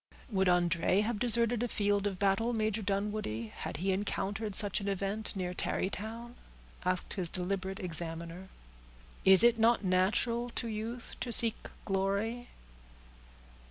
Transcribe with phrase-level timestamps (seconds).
[0.31, 4.87] "Would André have deserted a field of battle, Major Dunwoodie, had he encountered such an
[4.87, 6.33] event, near Tarrytown?"
[6.83, 8.49] asked his deliberate examiner.
[9.25, 12.49] "Is it not natural to youth to seek glory?"